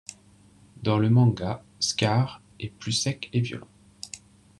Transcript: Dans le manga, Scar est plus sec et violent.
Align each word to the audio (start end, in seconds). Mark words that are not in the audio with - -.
Dans 0.81 0.97
le 0.97 1.11
manga, 1.11 1.63
Scar 1.79 2.41
est 2.59 2.71
plus 2.75 2.91
sec 2.91 3.29
et 3.33 3.39
violent. 3.41 3.67